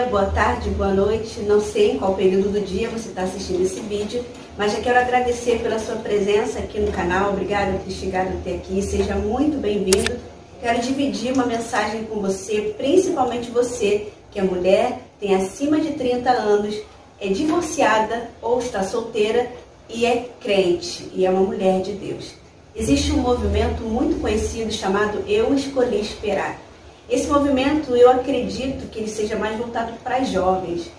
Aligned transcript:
dia, 0.00 0.06
boa 0.06 0.26
tarde, 0.26 0.70
boa 0.70 0.94
noite. 0.94 1.40
Não 1.40 1.60
sei 1.60 1.92
em 1.92 1.98
qual 1.98 2.14
período 2.14 2.50
do 2.50 2.60
dia 2.60 2.88
você 2.88 3.10
está 3.10 3.22
assistindo 3.22 3.62
esse 3.62 3.80
vídeo, 3.80 4.24
mas 4.56 4.72
já 4.72 4.80
quero 4.80 4.98
agradecer 4.98 5.60
pela 5.60 5.78
sua 5.78 5.96
presença 5.96 6.58
aqui 6.58 6.80
no 6.80 6.90
canal. 6.90 7.30
Obrigada 7.30 7.72
por 7.72 7.80
ter 7.80 7.92
chegado 7.92 8.28
até 8.28 8.54
aqui. 8.54 8.80
Seja 8.82 9.14
muito 9.16 9.58
bem-vindo. 9.58 10.16
Quero 10.60 10.80
dividir 10.80 11.32
uma 11.34 11.44
mensagem 11.44 12.04
com 12.04 12.20
você, 12.20 12.74
principalmente 12.76 13.50
você 13.50 14.08
que 14.30 14.38
é 14.38 14.42
mulher, 14.42 15.00
tem 15.18 15.34
acima 15.34 15.80
de 15.80 15.92
30 15.92 16.30
anos, 16.30 16.76
é 17.20 17.28
divorciada 17.28 18.30
ou 18.40 18.58
está 18.60 18.82
solteira 18.82 19.50
e 19.88 20.06
é 20.06 20.28
crente 20.40 21.10
e 21.12 21.26
é 21.26 21.30
uma 21.30 21.42
mulher 21.42 21.82
de 21.82 21.92
Deus. 21.92 22.34
Existe 22.76 23.12
um 23.12 23.18
movimento 23.18 23.82
muito 23.82 24.20
conhecido 24.20 24.72
chamado 24.72 25.24
Eu 25.26 25.52
Escolhi 25.52 26.00
Esperar. 26.00 26.69
Esse 27.10 27.26
movimento, 27.26 27.96
eu 27.96 28.08
acredito 28.08 28.88
que 28.88 29.00
ele 29.00 29.08
seja 29.08 29.36
mais 29.36 29.58
voltado 29.58 29.92
para 30.04 30.22
jovens. 30.22 30.90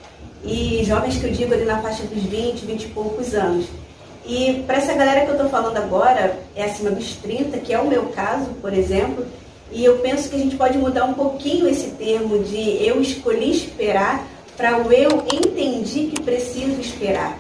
E 0.44 0.84
jovens 0.84 1.18
que 1.18 1.26
eu 1.26 1.32
digo 1.32 1.54
ali 1.54 1.64
na 1.64 1.82
faixa 1.82 2.04
dos 2.04 2.24
20, 2.24 2.66
20 2.66 2.84
e 2.84 2.88
poucos 2.90 3.34
anos. 3.34 3.66
E 4.26 4.64
para 4.68 4.78
essa 4.78 4.94
galera 4.94 5.22
que 5.22 5.30
eu 5.30 5.36
estou 5.36 5.50
falando 5.50 5.78
agora, 5.78 6.38
é 6.56 6.66
acima 6.66 6.92
dos 6.92 7.16
30, 7.16 7.58
que 7.60 7.74
é 7.74 7.80
o 7.80 7.88
meu 7.88 8.08
caso, 8.08 8.50
por 8.62 8.74
exemplo, 8.74 9.26
e 9.72 9.86
eu 9.86 10.00
penso 10.00 10.30
que 10.30 10.36
a 10.36 10.40
gente 10.40 10.58
pode 10.58 10.78
mudar 10.78 11.06
um 11.06 11.14
pouquinho 11.14 11.68
esse 11.68 11.92
termo 11.92 12.44
de 12.44 12.86
eu 12.86 13.02
escolhi 13.02 13.52
esperar 13.52 14.28
para 14.58 14.78
o 14.86 14.92
eu 14.92 15.26
entendi 15.32 16.08
que 16.08 16.22
preciso 16.22 16.80
esperar. 16.82 17.38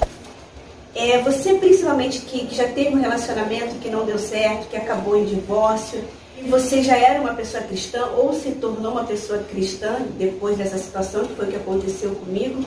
É, 0.95 1.21
você 1.21 1.53
principalmente 1.55 2.21
que, 2.21 2.45
que 2.45 2.55
já 2.55 2.67
teve 2.67 2.95
um 2.95 3.01
relacionamento 3.01 3.75
que 3.75 3.89
não 3.89 4.05
deu 4.05 4.17
certo, 4.17 4.69
que 4.69 4.77
acabou 4.77 5.17
em 5.17 5.25
divórcio, 5.25 6.03
e 6.43 6.49
você 6.49 6.81
já 6.81 6.97
era 6.97 7.21
uma 7.21 7.33
pessoa 7.33 7.61
cristã 7.63 8.05
ou 8.17 8.33
se 8.33 8.51
tornou 8.51 8.93
uma 8.93 9.03
pessoa 9.03 9.39
cristã 9.39 9.97
depois 10.17 10.57
dessa 10.57 10.77
situação, 10.77 11.25
que 11.25 11.35
foi 11.35 11.45
o 11.45 11.49
que 11.49 11.55
aconteceu 11.55 12.15
comigo, 12.15 12.63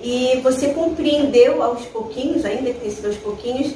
e 0.00 0.40
você 0.42 0.68
compreendeu 0.68 1.62
aos 1.62 1.84
pouquinhos, 1.86 2.44
ainda 2.44 2.72
que 2.72 2.90
sido 2.90 3.08
aos 3.08 3.16
pouquinhos, 3.16 3.74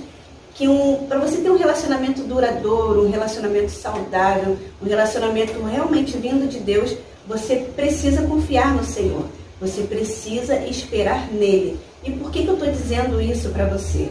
que 0.55 0.67
um, 0.67 1.05
para 1.07 1.19
você 1.19 1.39
ter 1.39 1.51
um 1.51 1.59
relacionamento 1.59 2.23
duradouro, 2.23 3.07
um 3.07 3.11
relacionamento 3.11 3.71
saudável, 3.71 4.57
um 4.83 4.87
relacionamento 4.87 5.61
realmente 5.63 6.17
vindo 6.17 6.49
de 6.49 6.61
Deus, 6.61 6.97
você 7.27 7.57
precisa 7.57 8.23
confiar 8.23 8.75
no 8.75 8.85
Senhor. 8.85 9.25
Você 9.61 9.83
precisa 9.83 10.57
esperar 10.67 11.31
nele. 11.33 11.79
E 12.03 12.11
por 12.11 12.31
que, 12.31 12.43
que 12.43 12.49
eu 12.49 12.55
estou 12.55 12.71
dizendo 12.71 13.21
isso 13.21 13.51
para 13.51 13.67
você? 13.67 14.11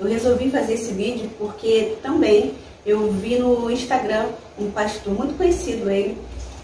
Eu 0.00 0.06
resolvi 0.06 0.50
fazer 0.50 0.74
esse 0.74 0.92
vídeo 0.92 1.30
porque 1.38 1.96
também 2.02 2.54
eu 2.86 3.10
vi 3.10 3.38
no 3.38 3.70
Instagram 3.70 4.26
um 4.58 4.70
pastor 4.70 5.14
muito 5.14 5.36
conhecido 5.36 5.90
ele. 5.90 6.18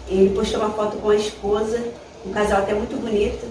Ele 0.07 0.29
postou 0.35 0.59
uma 0.59 0.71
foto 0.71 0.97
com 0.97 1.09
a 1.09 1.15
esposa, 1.15 1.83
um 2.25 2.31
casal 2.31 2.59
até 2.59 2.73
muito 2.73 2.99
bonito. 2.99 3.45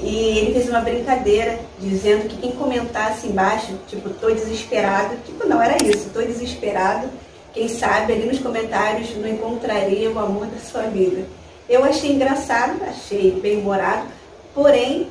E 0.00 0.38
ele 0.38 0.52
fez 0.52 0.68
uma 0.68 0.80
brincadeira 0.80 1.58
dizendo 1.78 2.28
que 2.28 2.36
quem 2.36 2.52
comentasse 2.52 3.26
embaixo, 3.26 3.72
tipo, 3.88 4.10
tô 4.10 4.30
desesperado, 4.30 5.16
tipo, 5.26 5.46
não 5.46 5.60
era 5.60 5.76
isso, 5.84 6.10
tô 6.10 6.22
desesperado. 6.22 7.08
Quem 7.52 7.68
sabe 7.68 8.12
ali 8.12 8.26
nos 8.26 8.38
comentários 8.38 9.16
não 9.16 9.28
encontraria 9.28 10.10
o 10.10 10.18
amor 10.18 10.46
da 10.46 10.58
sua 10.60 10.82
vida. 10.82 11.24
Eu 11.68 11.84
achei 11.84 12.12
engraçado, 12.12 12.80
achei 12.84 13.32
bem 13.32 13.58
humorado, 13.58 14.06
porém 14.54 15.08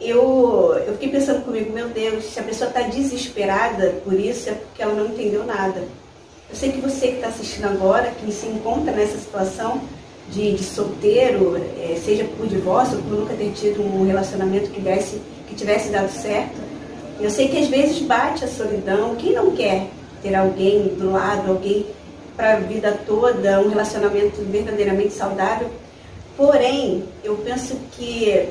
eu, 0.00 0.74
eu 0.86 0.94
fiquei 0.94 1.10
pensando 1.10 1.44
comigo, 1.44 1.72
meu 1.72 1.88
Deus, 1.88 2.24
se 2.24 2.40
a 2.40 2.42
pessoa 2.42 2.68
está 2.68 2.80
desesperada 2.80 4.00
por 4.02 4.14
isso 4.14 4.48
é 4.48 4.54
porque 4.54 4.82
ela 4.82 4.94
não 4.94 5.06
entendeu 5.06 5.44
nada. 5.44 5.82
Eu 6.50 6.56
sei 6.56 6.72
que 6.72 6.80
você 6.80 7.08
que 7.08 7.14
está 7.14 7.28
assistindo 7.28 7.66
agora, 7.66 8.10
que 8.10 8.30
se 8.32 8.46
encontra 8.46 8.92
nessa 8.92 9.18
situação, 9.18 9.80
de, 10.30 10.52
de 10.52 10.64
solteiro, 10.64 11.56
é, 11.56 12.00
seja 12.04 12.24
por 12.24 12.46
divórcio 12.46 12.96
ou 12.98 13.02
por 13.02 13.18
nunca 13.18 13.34
ter 13.34 13.52
tido 13.52 13.82
um 13.82 14.06
relacionamento 14.06 14.70
que, 14.70 14.80
desse, 14.80 15.20
que 15.48 15.54
tivesse 15.54 15.90
dado 15.90 16.10
certo. 16.10 16.56
Eu 17.20 17.30
sei 17.30 17.48
que 17.48 17.58
às 17.58 17.68
vezes 17.68 18.00
bate 18.02 18.44
a 18.44 18.48
solidão. 18.48 19.16
Quem 19.16 19.32
não 19.32 19.50
quer 19.52 19.88
ter 20.22 20.34
alguém 20.34 20.94
do 20.94 21.10
lado, 21.10 21.50
alguém 21.50 21.86
para 22.36 22.54
a 22.54 22.56
vida 22.56 22.98
toda, 23.06 23.60
um 23.60 23.68
relacionamento 23.68 24.40
verdadeiramente 24.42 25.12
saudável? 25.12 25.68
Porém, 26.36 27.04
eu 27.22 27.36
penso 27.36 27.76
que, 27.92 28.48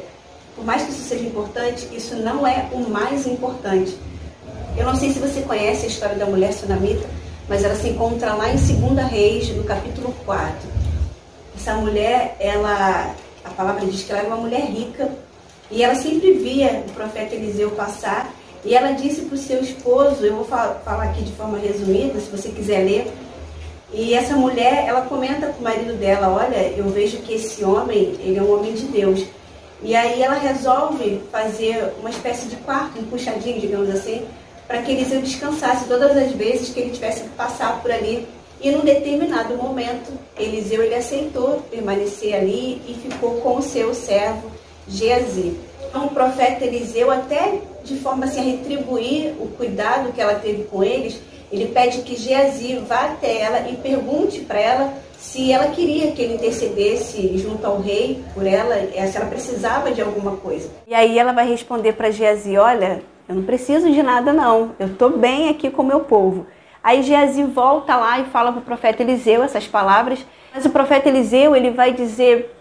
por 0.55 0.63
mais 0.63 0.83
que 0.83 0.91
isso 0.91 1.01
seja 1.03 1.23
importante, 1.23 1.88
isso 1.95 2.15
não 2.17 2.45
é 2.45 2.67
o 2.71 2.88
mais 2.89 3.25
importante. 3.25 3.97
Eu 4.77 4.85
não 4.85 4.95
sei 4.95 5.11
se 5.11 5.19
você 5.19 5.41
conhece 5.41 5.85
a 5.85 5.89
história 5.89 6.15
da 6.15 6.25
mulher 6.25 6.53
sunamita, 6.53 7.07
mas 7.49 7.63
ela 7.63 7.75
se 7.75 7.89
encontra 7.89 8.35
lá 8.35 8.49
em 8.49 8.55
2 8.55 9.07
Reis, 9.09 9.49
no 9.49 9.63
capítulo 9.63 10.15
4. 10.23 10.53
Essa 11.57 11.73
mulher, 11.73 12.37
ela, 12.39 13.13
a 13.43 13.49
palavra 13.49 13.85
diz 13.85 14.03
que 14.03 14.11
ela 14.11 14.21
era 14.21 14.29
uma 14.29 14.37
mulher 14.37 14.61
rica 14.61 15.09
e 15.69 15.83
ela 15.83 15.95
sempre 15.95 16.33
via 16.33 16.83
o 16.88 16.91
profeta 16.91 17.35
Eliseu 17.35 17.71
passar 17.71 18.31
e 18.63 18.75
ela 18.75 18.91
disse 18.91 19.21
para 19.21 19.35
o 19.35 19.38
seu 19.38 19.61
esposo, 19.61 20.25
eu 20.25 20.35
vou 20.35 20.45
falar 20.45 21.03
aqui 21.03 21.23
de 21.23 21.31
forma 21.31 21.57
resumida, 21.57 22.19
se 22.19 22.29
você 22.29 22.49
quiser 22.49 22.83
ler, 22.83 23.11
e 23.91 24.13
essa 24.13 24.35
mulher, 24.35 24.85
ela 24.88 25.01
comenta 25.01 25.47
com 25.47 25.61
o 25.61 25.63
marido 25.63 25.93
dela, 25.97 26.29
olha, 26.29 26.57
eu 26.77 26.88
vejo 26.89 27.17
que 27.17 27.33
esse 27.33 27.63
homem, 27.63 28.15
ele 28.19 28.38
é 28.38 28.41
um 28.41 28.53
homem 28.53 28.73
de 28.73 28.83
Deus. 28.83 29.25
E 29.81 29.95
aí 29.95 30.21
ela 30.21 30.35
resolve 30.35 31.21
fazer 31.31 31.93
uma 31.99 32.09
espécie 32.09 32.47
de 32.47 32.57
quarto, 32.57 32.99
um 32.99 33.05
puxadinho, 33.05 33.59
digamos 33.59 33.89
assim, 33.89 34.25
para 34.69 34.84
que 34.84 34.91
Eliseu 34.91 35.19
descansasse 35.19 35.88
todas 35.88 36.16
as 36.16 36.31
vezes 36.34 36.69
que 36.69 36.80
ele 36.80 36.91
tivesse 36.91 37.24
que 37.24 37.30
passar 37.30 37.81
por 37.81 37.91
ali 37.91 38.28
e 38.62 38.69
num 38.69 38.81
determinado 38.81 39.57
momento, 39.57 40.12
Eliseu 40.38 40.84
ele 40.84 40.94
aceitou 40.94 41.63
permanecer 41.72 42.35
ali 42.35 42.80
e 42.88 42.94
ficou 42.94 43.41
com 43.41 43.57
o 43.57 43.63
seu 43.63 43.96
servo 43.96 44.52
Geazi. 44.88 45.57
Então 45.88 46.06
o 46.06 46.09
profeta 46.09 46.66
Eliseu, 46.66 47.09
até 47.09 47.62
de 47.84 47.96
forma 47.96 48.25
assim, 48.25 48.41
a 48.41 48.44
retribuir 48.44 49.34
o 49.40 49.47
cuidado 49.57 50.13
que 50.13 50.22
ela 50.22 50.35
teve 50.35 50.66
com 50.66 50.84
eles, 50.84 51.19
ele 51.51 51.66
pede 51.69 52.03
que 52.03 52.16
Geazi 52.16 52.75
vá 52.88 53.06
até 53.06 53.41
ela 53.41 53.68
e 53.72 53.75
pergunte 53.75 54.41
para 54.41 54.59
ela 54.59 54.94
se 55.18 55.51
ela 55.51 55.69
queria 55.72 56.12
que 56.12 56.22
ele 56.22 56.36
intercedesse 56.36 57.40
junto 57.40 57.66
ao 57.66 57.81
rei 57.81 58.24
por 58.36 58.46
ela, 58.46 58.75
se 58.75 59.18
ela 59.18 59.25
precisava 59.25 59.91
de 59.91 60.01
alguma 60.01 60.38
coisa. 60.38 60.69
E 60.86 60.94
aí 60.94 61.18
ela 61.18 61.31
vai 61.31 61.50
responder 61.50 61.94
para 61.94 62.12
Geazi, 62.12 62.56
olha, 62.56 63.01
eu 63.29 63.35
não 63.35 63.44
preciso 63.44 63.91
de 63.91 64.01
nada 64.01 64.34
não, 64.34 64.72
eu 64.79 64.88
estou 64.88 65.12
bem 65.12 65.50
aqui 65.50 65.69
com 65.69 65.84
o 65.84 65.85
meu 65.85 66.00
povo. 66.00 66.47
Aí 66.84 67.03
Geazi 67.03 67.44
volta 67.44 67.95
lá 67.95 68.19
e 68.19 68.25
fala 68.25 68.51
para 68.51 68.59
o 68.59 68.63
profeta 68.63 69.03
Eliseu 69.03 69.44
essas 69.44 69.67
palavras, 69.67 70.25
mas 70.51 70.66
o 70.66 70.72
profeta 70.72 71.07
Eliseu 71.07 71.56
ele 71.56 71.69
vai 71.69 71.94
dizer, 71.94 72.51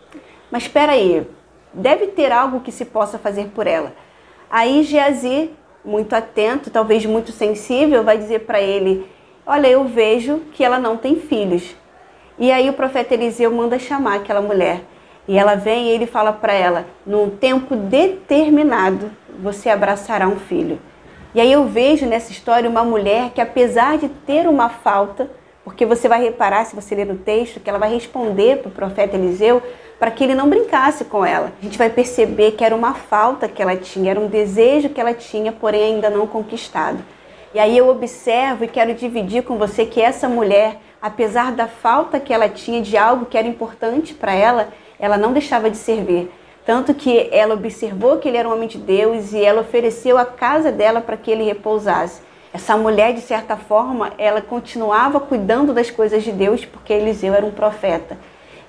mas 0.51 0.65
espera 0.65 0.93
aí, 0.93 1.27
deve 1.73 2.09
ter 2.09 2.31
algo 2.31 2.61
que 2.61 2.71
se 2.71 2.85
possa 2.85 3.19
fazer 3.19 3.47
por 3.55 3.67
ela. 3.67 3.95
Aí 4.51 4.83
Geazi, 4.83 5.51
muito 5.83 6.15
atento, 6.15 6.69
talvez 6.69 7.07
muito 7.07 7.33
sensível, 7.33 8.05
vai 8.05 8.19
dizer 8.19 8.41
para 8.41 8.61
ele, 8.61 9.11
olha, 9.47 9.69
eu 9.69 9.85
vejo 9.85 10.41
que 10.53 10.63
ela 10.63 10.79
não 10.79 10.99
tem 10.99 11.17
filhos. 11.17 11.75
E 12.39 12.53
aí 12.53 12.69
o 12.69 12.75
profeta 12.75 13.15
Eliseu 13.15 13.51
manda 13.51 13.79
chamar 13.79 14.17
aquela 14.17 14.43
mulher. 14.43 14.83
E 15.29 15.39
ela 15.39 15.55
vem 15.55 15.89
e 15.89 15.91
ele 15.91 16.07
fala 16.07 16.33
para 16.33 16.55
ela: 16.55 16.87
num 17.07 17.31
tempo 17.31 17.77
determinado 17.77 19.11
você 19.39 19.69
abraçará 19.69 20.27
um 20.27 20.37
filho. 20.37 20.81
E 21.35 21.41
aí 21.41 21.53
eu 21.53 21.67
vejo 21.67 22.07
nessa 22.07 22.33
história 22.33 22.69
uma 22.69 22.83
mulher 22.83 23.31
que, 23.31 23.41
apesar 23.41 23.99
de 23.99 24.09
ter 24.09 24.49
uma 24.49 24.71
falta, 24.71 25.31
porque 25.63 25.85
você 25.85 26.09
vai 26.09 26.23
reparar, 26.23 26.65
se 26.65 26.75
você 26.75 26.95
ler 26.95 27.07
no 27.07 27.19
texto, 27.19 27.61
que 27.61 27.69
ela 27.69 27.79
vai 27.79 27.93
responder 27.93 28.57
para 28.57 28.71
o 28.71 28.73
profeta 28.73 29.15
Eliseu 29.15 29.63
para 29.99 30.11
que 30.11 30.23
ele 30.23 30.35
não 30.35 30.49
brincasse 30.49 31.05
com 31.05 31.25
ela. 31.25 31.53
A 31.61 31.65
gente 31.65 31.77
vai 31.77 31.91
perceber 31.91 32.53
que 32.53 32.65
era 32.65 32.75
uma 32.75 32.95
falta 32.95 33.49
que 33.49 33.61
ela 33.61 33.77
tinha, 33.77 34.13
era 34.13 34.21
um 34.21 34.29
desejo 34.29 34.89
que 34.89 35.01
ela 35.01 35.13
tinha, 35.13 35.51
porém 35.51 35.95
ainda 35.95 36.09
não 36.09 36.27
conquistado. 36.27 36.99
E 37.53 37.59
aí 37.59 37.77
eu 37.77 37.89
observo 37.89 38.65
e 38.65 38.69
quero 38.69 38.95
dividir 38.95 39.43
com 39.43 39.59
você 39.59 39.85
que 39.85 40.01
essa 40.01 40.29
mulher, 40.29 40.77
apesar 41.01 41.53
da 41.53 41.67
falta 41.67 42.21
que 42.21 42.33
ela 42.33 42.49
tinha 42.49 42.83
de 42.83 42.97
algo 42.97 43.27
que 43.27 43.39
era 43.39 43.47
importante 43.47 44.15
para 44.15 44.35
ela, 44.35 44.69
ela 44.99 45.17
não 45.17 45.33
deixava 45.33 45.71
de 45.71 45.77
servir. 45.77 46.31
Tanto 46.65 46.93
que 46.93 47.29
ela 47.33 47.55
observou 47.55 48.19
que 48.19 48.29
ele 48.29 48.37
era 48.37 48.49
um 48.49 48.53
homem 48.53 48.69
de 48.69 48.77
Deus 48.79 49.33
e 49.33 49.43
ela 49.43 49.63
ofereceu 49.63 50.19
a 50.19 50.27
casa 50.27 50.71
dela 50.71 51.01
para 51.01 51.17
que 51.17 51.31
ele 51.31 51.45
repousasse. 51.45 52.21
Essa 52.53 52.77
mulher, 52.77 53.15
de 53.15 53.21
certa 53.21 53.57
forma, 53.57 54.13
ela 54.19 54.41
continuava 54.41 55.21
cuidando 55.21 55.73
das 55.73 55.91
coisas 55.91 56.23
de 56.23 56.33
Deus 56.33 56.65
porque 56.65 56.93
Eliseu 56.93 57.33
era 57.33 57.47
um 57.47 57.51
profeta. 57.51 58.19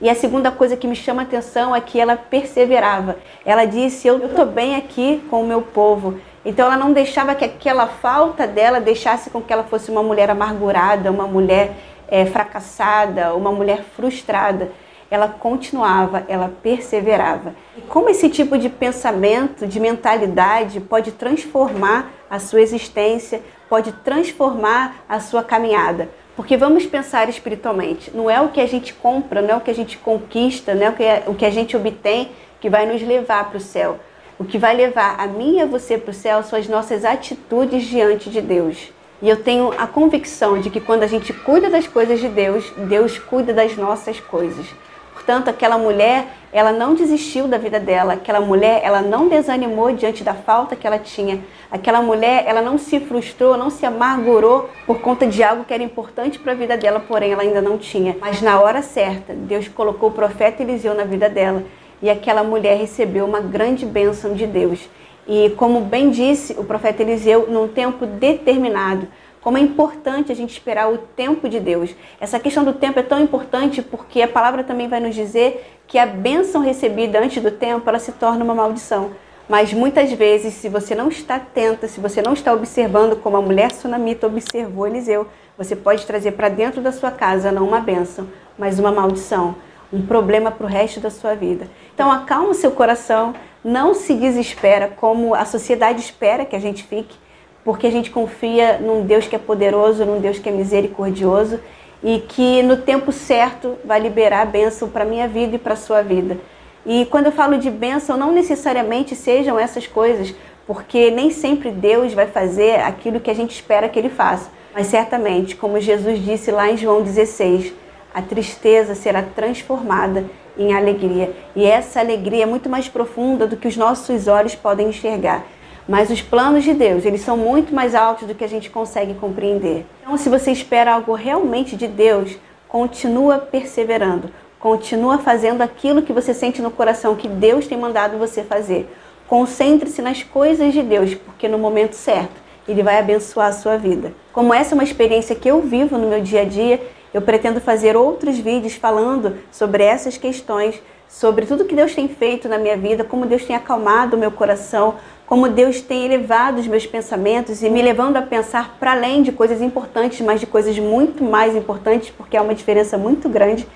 E 0.02 0.10
a 0.10 0.16
segunda 0.16 0.50
coisa 0.50 0.78
que 0.78 0.88
me 0.88 0.96
chama 0.96 1.24
a 1.24 1.26
atenção 1.26 1.76
é 1.76 1.82
que 1.82 2.00
ela 2.00 2.16
perseverava. 2.16 3.18
Ela 3.46 3.66
disse: 3.66 4.08
Eu 4.08 4.18
estou 4.26 4.46
bem 4.46 4.78
aqui 4.78 5.22
com 5.30 5.42
o 5.42 5.48
meu 5.48 5.62
povo. 5.62 6.20
Então 6.46 6.68
ela 6.68 6.78
não 6.78 6.94
deixava 6.94 7.36
que 7.36 7.44
aquela 7.44 7.86
falta 7.86 8.48
dela 8.48 8.80
deixasse 8.80 9.30
com 9.30 9.42
que 9.42 9.52
ela 9.52 9.64
fosse 9.64 9.92
uma 9.92 10.02
mulher 10.02 10.30
amargurada, 10.30 11.12
uma 11.12 11.28
mulher 11.28 11.74
é, 12.10 12.26
fracassada, 12.26 13.36
uma 13.36 13.52
mulher 13.52 13.84
frustrada 13.96 14.72
ela 15.12 15.28
continuava, 15.28 16.24
ela 16.28 16.52
perseverava. 16.62 17.56
E 17.76 17.82
como 17.82 18.10
esse 18.10 18.30
tipo 18.30 18.58
de 18.58 18.70
pensamento, 18.70 19.66
de 19.66 19.80
mentalidade 19.80 20.80
pode 20.80 21.12
transformar 21.14 22.12
a 22.30 22.40
sua 22.40 22.62
existência, 22.62 23.42
pode 23.68 23.92
transformar 23.92 25.04
a 25.10 25.20
sua 25.20 25.44
caminhada? 25.44 26.10
Porque 26.36 26.56
vamos 26.56 26.86
pensar 26.86 27.28
espiritualmente, 27.28 28.12
não 28.16 28.30
é 28.30 28.40
o 28.40 28.50
que 28.50 28.62
a 28.62 28.68
gente 28.68 28.94
compra, 28.94 29.42
não 29.42 29.50
é 29.50 29.58
o 29.58 29.62
que 29.62 29.72
a 29.72 29.76
gente 29.76 29.98
conquista, 29.98 30.74
não 30.74 30.86
é 30.86 30.90
o 30.90 30.94
que, 30.94 31.04
é, 31.04 31.24
o 31.28 31.36
que 31.36 31.46
a 31.46 31.50
gente 31.50 31.76
obtém 31.76 32.32
que 32.62 32.70
vai 32.70 32.86
nos 32.86 33.02
levar 33.02 33.50
para 33.50 33.58
o 33.58 33.62
céu. 33.62 34.00
O 34.38 34.46
que 34.46 34.58
vai 34.58 34.74
levar 34.74 35.20
a 35.20 35.28
mim 35.28 35.58
e 35.58 35.62
a 35.62 35.66
você 35.66 35.98
para 35.98 36.12
o 36.12 36.14
céu 36.14 36.44
são 36.44 36.58
as 36.58 36.68
nossas 36.68 37.04
atitudes 37.04 37.84
diante 37.84 38.30
de 38.30 38.42
Deus. 38.42 38.94
E 39.22 39.30
eu 39.30 39.44
tenho 39.44 39.74
a 39.78 39.86
convicção 39.86 40.60
de 40.60 40.70
que 40.70 40.80
quando 40.80 41.04
a 41.04 41.08
gente 41.08 41.34
cuida 41.34 41.70
das 41.70 41.88
coisas 41.88 42.20
de 42.20 42.30
Deus, 42.30 42.72
Deus 42.78 43.20
cuida 43.20 43.54
das 43.54 43.76
nossas 43.76 44.20
coisas. 44.20 44.66
Portanto, 45.14 45.50
aquela 45.50 45.78
mulher, 45.78 46.28
ela 46.52 46.72
não 46.72 46.96
desistiu 46.96 47.46
da 47.46 47.58
vida 47.58 47.80
dela. 47.80 48.14
Aquela 48.14 48.40
mulher, 48.40 48.80
ela 48.84 49.02
não 49.02 49.28
desanimou 49.28 49.92
diante 49.92 50.24
da 50.24 50.34
falta 50.34 50.76
que 50.76 50.88
ela 50.88 50.98
tinha. 50.98 51.42
Aquela 51.70 52.02
mulher, 52.02 52.46
ela 52.48 52.62
não 52.62 52.78
se 52.78 53.00
frustrou, 53.02 53.58
não 53.58 53.70
se 53.70 53.86
amargurou 53.86 54.70
por 54.88 55.02
conta 55.02 55.28
de 55.28 55.44
algo 55.44 55.66
que 55.66 55.74
era 55.74 55.84
importante 55.84 56.40
para 56.40 56.54
a 56.54 56.56
vida 56.56 56.78
dela, 56.78 57.02
porém 57.02 57.34
ela 57.34 57.44
ainda 57.44 57.62
não 57.62 57.78
tinha. 57.78 58.16
Mas 58.22 58.42
na 58.42 58.60
hora 58.62 58.82
certa, 58.82 59.34
Deus 59.34 59.68
colocou 59.68 60.10
o 60.10 60.14
profeta 60.14 60.64
Eliseu 60.64 60.94
na 60.96 61.04
vida 61.04 61.30
dela 61.30 61.64
e 62.02 62.10
aquela 62.10 62.44
mulher 62.44 62.78
recebeu 62.78 63.26
uma 63.26 63.42
grande 63.42 63.86
bênção 63.86 64.34
de 64.34 64.48
Deus. 64.48 64.90
E 65.32 65.52
como 65.52 65.82
bem 65.82 66.10
disse 66.10 66.54
o 66.54 66.64
profeta 66.64 67.04
Eliseu, 67.04 67.46
num 67.48 67.68
tempo 67.68 68.08
determinado, 68.08 69.08
como 69.40 69.60
é 69.60 69.62
importante 69.62 70.32
a 70.32 70.36
gente 70.36 70.54
esperar 70.54 70.92
o 70.92 70.98
tempo 70.98 71.48
de 71.48 71.60
Deus. 71.60 71.96
Essa 72.20 72.40
questão 72.40 72.64
do 72.64 72.74
tempo 72.74 72.98
é 72.98 73.04
tão 73.04 73.22
importante 73.22 73.80
porque 73.80 74.24
a 74.24 74.28
palavra 74.28 74.64
também 74.64 74.88
vai 74.88 75.00
nos 75.00 75.14
dizer 75.14 75.82
que 75.86 76.00
a 76.00 76.06
bênção 76.08 76.62
recebida 76.62 77.20
antes 77.20 77.44
do 77.44 77.52
tempo, 77.52 77.88
ela 77.88 78.00
se 78.00 78.12
torna 78.14 78.44
uma 78.44 78.56
maldição. 78.56 79.12
Mas 79.48 79.72
muitas 79.72 80.12
vezes, 80.12 80.56
se 80.56 80.68
você 80.68 80.96
não 80.96 81.10
está 81.10 81.36
atenta, 81.36 81.88
se 81.88 82.00
você 82.00 82.24
não 82.24 82.34
está 82.34 82.52
observando 82.52 83.16
como 83.16 83.38
a 83.38 83.42
mulher 83.42 83.72
sunamita 83.72 84.26
observou 84.26 84.88
Eliseu, 84.88 85.28
você 85.56 85.76
pode 85.76 86.08
trazer 86.08 86.32
para 86.32 86.50
dentro 86.50 86.82
da 86.82 86.92
sua 86.92 87.12
casa 87.12 87.52
não 87.52 87.68
uma 87.68 87.80
bênção, 87.80 88.28
mas 88.58 88.80
uma 88.80 88.92
maldição, 88.92 89.54
um 89.92 90.02
problema 90.02 90.52
para 90.52 90.66
o 90.66 90.70
resto 90.70 91.00
da 91.00 91.10
sua 91.10 91.36
vida. 91.36 91.68
Então 91.94 92.12
acalma 92.12 92.50
o 92.50 92.54
seu 92.54 92.72
coração, 92.72 93.34
não 93.64 93.94
se 93.94 94.14
desespera 94.14 94.88
como 94.96 95.34
a 95.34 95.46
sociedade 95.46 96.00
espera 96.00 96.46
que 96.46 96.56
a 96.56 96.60
gente 96.60 96.84
fique, 96.84 97.18
porque 97.64 97.88
a 97.88 97.92
gente 97.92 98.12
confia 98.12 98.78
num 98.78 99.06
Deus 99.06 99.28
que 99.28 99.36
é 99.36 99.40
poderoso, 99.40 100.06
num 100.06 100.20
Deus 100.20 100.40
que 100.40 100.50
é 100.50 100.52
misericordioso 100.52 101.60
e 102.04 102.20
que 102.20 102.64
no 102.64 102.78
tempo 102.78 103.12
certo 103.12 103.78
vai 103.84 104.00
liberar 104.00 104.42
a 104.42 104.46
bênção 104.46 104.90
para 104.90 105.04
minha 105.04 105.28
vida 105.28 105.56
e 105.56 105.60
para 105.60 105.74
a 105.74 105.78
sua 105.78 106.02
vida. 106.02 106.38
E 106.86 107.06
quando 107.08 107.26
eu 107.26 107.32
falo 107.32 107.58
de 107.58 107.70
bênção, 107.70 108.16
não 108.16 108.32
necessariamente 108.32 109.16
sejam 109.16 109.60
essas 109.60 109.86
coisas, 109.86 110.34
porque 110.66 111.12
nem 111.12 111.30
sempre 111.30 111.72
Deus 111.72 112.14
vai 112.14 112.28
fazer 112.28 112.80
aquilo 112.80 113.20
que 113.20 113.30
a 113.30 113.36
gente 113.36 113.52
espera 113.52 113.90
que 113.90 114.00
Ele 114.00 114.10
faça. 114.10 114.50
Mas 114.74 114.88
certamente, 114.88 115.56
como 115.56 115.80
Jesus 115.80 116.24
disse 116.24 116.52
lá 116.52 116.72
em 116.72 116.78
João 116.78 117.02
16, 117.02 117.74
a 118.14 118.22
tristeza 118.22 118.96
será 118.96 119.22
transformada 119.22 120.26
em 120.58 120.74
alegria. 120.74 121.34
E 121.56 121.66
essa 121.66 122.00
alegria 122.00 122.44
é 122.44 122.46
muito 122.46 122.70
mais 122.70 122.88
profunda 122.88 123.48
do 123.48 123.56
que 123.56 123.68
os 123.68 123.78
nossos 123.78 124.28
olhos 124.28 124.56
podem 124.56 124.90
enxergar. 124.90 125.46
Mas 125.88 126.10
os 126.12 126.22
planos 126.22 126.64
de 126.64 126.74
Deus, 126.74 127.06
eles 127.06 127.22
são 127.22 127.36
muito 127.36 127.74
mais 127.74 127.96
altos 127.96 128.28
do 128.28 128.36
que 128.36 128.44
a 128.44 128.50
gente 128.50 128.70
consegue 128.70 129.16
compreender. 129.16 129.86
Então, 130.02 130.18
se 130.18 130.30
você 130.30 130.52
espera 130.52 130.94
algo 130.94 131.14
realmente 131.14 131.76
de 131.76 131.88
Deus, 131.88 132.38
continua 132.68 133.40
perseverando, 133.40 134.30
continua 134.60 135.18
fazendo 135.18 135.64
aquilo 135.64 136.04
que 136.04 136.14
você 136.14 136.34
sente 136.34 136.62
no 136.62 136.70
coração 136.70 137.16
que 137.16 137.28
Deus 137.28 137.66
tem 137.66 137.78
mandado 137.78 138.20
você 138.20 138.44
fazer. 138.44 138.88
Concentre-se 139.28 140.02
nas 140.02 140.22
coisas 140.22 140.74
de 140.74 140.84
Deus, 140.84 141.16
porque 141.16 141.48
no 141.48 141.58
momento 141.58 141.94
certo 141.94 142.50
ele 142.68 142.84
vai 142.84 143.00
abençoar 143.00 143.48
a 143.48 143.54
sua 143.54 143.78
vida. 143.78 144.14
Como 144.32 144.54
essa 144.54 144.74
é 144.74 144.76
uma 144.76 144.84
experiência 144.84 145.36
que 145.36 145.50
eu 145.50 145.60
vivo 145.62 145.98
no 145.98 146.08
meu 146.08 146.22
dia 146.22 146.42
a 146.42 146.46
dia, 146.46 146.80
eu 147.14 147.22
pretendo 147.22 147.60
fazer 147.60 147.96
outros 147.96 148.38
vídeos 148.38 148.76
falando 148.76 149.38
sobre 149.52 149.84
essas 149.84 150.18
questões, 150.18 150.82
sobre 151.08 151.46
tudo 151.46 151.66
que 151.66 151.76
Deus 151.76 151.96
tem 151.96 152.08
feito 152.08 152.48
na 152.48 152.58
minha 152.58 152.78
vida, 152.78 153.04
como 153.04 153.26
Deus 153.26 153.44
tem 153.44 153.56
acalmado 153.56 154.16
o 154.16 154.20
meu 154.20 154.32
coração, 154.32 154.96
como 155.26 155.50
Deus 155.50 155.82
tem 155.82 156.06
elevado 156.06 156.60
os 156.60 156.68
meus 156.68 156.86
pensamentos 156.86 157.64
e 157.64 157.70
me 157.70 157.82
levando 157.82 158.18
a 158.18 158.22
pensar 158.22 158.78
para 158.80 158.92
além 158.92 159.24
de 159.24 159.32
coisas 159.32 159.62
importantes, 159.62 160.22
mas 160.22 160.40
de 160.40 160.46
coisas 160.46 160.78
muito 160.78 161.24
mais 161.24 161.56
importantes, 161.56 162.12
porque 162.12 162.38
há 162.38 162.42
uma 162.42 162.54
diferença 162.54 162.98
muito 162.98 163.28
grande. 163.28 163.68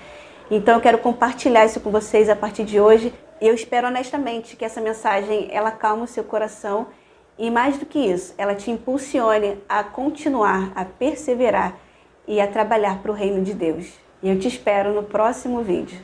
Então 0.50 0.74
eu 0.74 0.80
quero 0.80 0.98
compartilhar 0.98 1.64
isso 1.64 1.80
com 1.80 1.90
vocês 1.90 2.28
a 2.28 2.36
partir 2.36 2.64
de 2.64 2.80
hoje. 2.80 3.12
Eu 3.40 3.54
espero 3.54 3.88
honestamente 3.88 4.54
que 4.56 4.64
essa 4.64 4.80
mensagem 4.80 5.48
ela 5.50 5.72
calme 5.72 6.04
o 6.04 6.06
seu 6.06 6.22
coração 6.22 6.86
e 7.36 7.50
mais 7.50 7.78
do 7.78 7.86
que 7.86 7.98
isso, 7.98 8.32
ela 8.38 8.54
te 8.54 8.70
impulsione 8.70 9.58
a 9.68 9.82
continuar, 9.82 10.70
a 10.76 10.84
perseverar 10.84 11.76
e 12.26 12.40
a 12.40 12.46
trabalhar 12.46 13.02
para 13.02 13.12
o 13.12 13.14
reino 13.14 13.42
de 13.42 13.54
Deus. 13.54 13.92
E 14.22 14.28
eu 14.28 14.38
te 14.38 14.48
espero 14.48 14.92
no 14.92 15.02
próximo 15.02 15.62
vídeo. 15.62 15.98